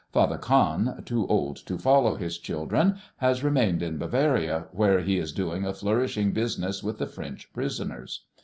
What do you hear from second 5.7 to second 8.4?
flourishing business with the French prisoners.